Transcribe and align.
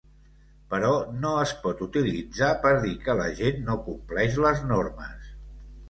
Però 0.71 0.93
no 1.25 1.33
es 1.41 1.53
pot 1.67 1.83
utilitzar 1.87 2.51
per 2.65 2.73
dir 2.89 2.97
que 3.07 3.19
la 3.23 3.31
gent 3.43 3.65
no 3.71 3.79
compleix 3.91 4.45
les 4.49 4.69
normes. 4.77 5.35